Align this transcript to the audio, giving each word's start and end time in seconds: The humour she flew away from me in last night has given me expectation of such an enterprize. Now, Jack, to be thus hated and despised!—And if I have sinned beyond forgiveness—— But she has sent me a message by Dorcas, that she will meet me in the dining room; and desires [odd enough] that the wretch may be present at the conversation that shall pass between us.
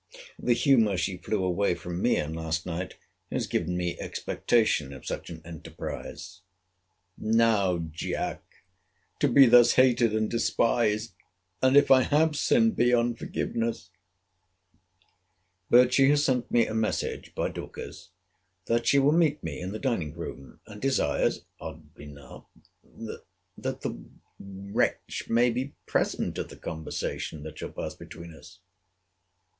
The 0.39 0.53
humour 0.53 0.97
she 0.97 1.17
flew 1.17 1.43
away 1.43 1.75
from 1.75 2.01
me 2.01 2.15
in 2.17 2.33
last 2.33 2.65
night 2.65 2.95
has 3.31 3.45
given 3.45 3.77
me 3.77 3.99
expectation 3.99 4.93
of 4.93 5.05
such 5.05 5.29
an 5.29 5.43
enterprize. 5.45 6.41
Now, 7.19 7.77
Jack, 7.91 8.41
to 9.19 9.27
be 9.27 9.45
thus 9.45 9.73
hated 9.73 10.15
and 10.15 10.27
despised!—And 10.27 11.77
if 11.77 11.91
I 11.91 12.01
have 12.01 12.35
sinned 12.35 12.75
beyond 12.75 13.19
forgiveness—— 13.19 13.91
But 15.69 15.93
she 15.93 16.09
has 16.09 16.25
sent 16.25 16.49
me 16.49 16.65
a 16.65 16.73
message 16.73 17.35
by 17.35 17.49
Dorcas, 17.49 18.09
that 18.65 18.87
she 18.87 18.97
will 18.97 19.11
meet 19.13 19.43
me 19.43 19.59
in 19.61 19.71
the 19.71 19.77
dining 19.77 20.15
room; 20.15 20.61
and 20.65 20.81
desires 20.81 21.45
[odd 21.59 21.83
enough] 21.99 22.45
that 23.55 23.81
the 23.81 24.03
wretch 24.39 25.29
may 25.29 25.51
be 25.51 25.75
present 25.85 26.39
at 26.39 26.49
the 26.49 26.57
conversation 26.57 27.43
that 27.43 27.59
shall 27.59 27.69
pass 27.69 27.93
between 27.93 28.33
us. 28.33 28.57